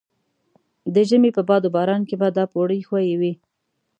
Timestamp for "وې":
3.19-3.33